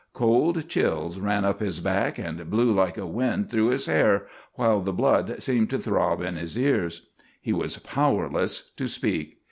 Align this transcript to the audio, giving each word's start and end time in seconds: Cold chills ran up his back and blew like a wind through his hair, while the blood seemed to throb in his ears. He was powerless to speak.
Cold 0.13 0.67
chills 0.67 1.19
ran 1.19 1.45
up 1.45 1.59
his 1.59 1.79
back 1.79 2.17
and 2.17 2.49
blew 2.49 2.73
like 2.73 2.97
a 2.97 3.05
wind 3.05 3.51
through 3.51 3.67
his 3.67 3.85
hair, 3.85 4.25
while 4.55 4.81
the 4.81 4.91
blood 4.91 5.35
seemed 5.43 5.69
to 5.69 5.77
throb 5.77 6.23
in 6.23 6.37
his 6.37 6.57
ears. 6.57 7.03
He 7.39 7.53
was 7.53 7.77
powerless 7.77 8.71
to 8.77 8.87
speak. 8.87 9.37